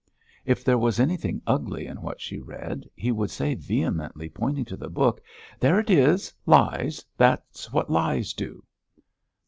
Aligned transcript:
If 0.45 0.63
there 0.63 0.79
was 0.79 0.99
anything 0.99 1.43
ugly 1.45 1.85
in 1.85 2.01
what 2.01 2.19
she 2.19 2.39
read, 2.39 2.89
he 2.95 3.11
would 3.11 3.29
say 3.29 3.53
vehemently, 3.53 4.29
pointing 4.29 4.65
to 4.65 4.75
the 4.75 4.89
book: 4.89 5.21
"There 5.59 5.79
it 5.79 5.91
is! 5.91 6.33
Lies! 6.47 7.05
That's 7.17 7.71
what 7.71 7.87
lies 7.91 8.33
do!" 8.33 8.63